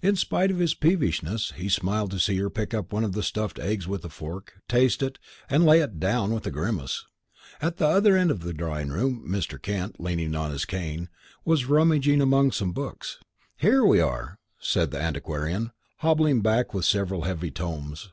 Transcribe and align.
In 0.00 0.16
spite 0.16 0.50
of 0.50 0.56
his 0.58 0.72
peevishness, 0.72 1.52
he 1.54 1.68
smiled 1.68 2.10
to 2.12 2.18
see 2.18 2.38
her 2.38 2.48
pick 2.48 2.72
up 2.72 2.94
one 2.94 3.04
of 3.04 3.12
the 3.12 3.22
stuffed 3.22 3.58
eggs 3.58 3.86
on 3.86 4.00
a 4.02 4.08
fork, 4.08 4.54
taste 4.70 5.02
it, 5.02 5.18
and 5.50 5.66
lay 5.66 5.80
it 5.80 6.00
down 6.00 6.32
with 6.32 6.46
a 6.46 6.50
grimace. 6.50 7.04
At 7.60 7.76
the 7.76 7.86
other 7.86 8.16
end 8.16 8.30
of 8.30 8.40
the 8.40 8.54
drawing 8.54 8.88
room 8.88 9.22
Mr. 9.28 9.60
Kent, 9.60 10.00
leaning 10.00 10.34
on 10.34 10.50
his 10.50 10.64
cane, 10.64 11.10
was 11.44 11.66
rummaging 11.66 12.22
among 12.22 12.52
some 12.52 12.72
books. 12.72 13.18
"Here 13.58 13.84
we 13.84 14.00
are," 14.00 14.38
said 14.58 14.92
the 14.92 15.02
antiquarian, 15.02 15.72
hobbling 15.98 16.40
back 16.40 16.72
with 16.72 16.86
several 16.86 17.24
heavy 17.24 17.50
tomes. 17.50 18.08